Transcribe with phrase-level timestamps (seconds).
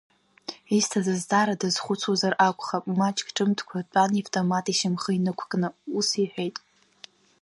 [0.77, 6.55] Исҭаз азҵаара дазхәыцуазар акәхап, маҷк ҿымҭкәа дтәан иавтомат ишьамхы инықәкны, ус иҳәеит…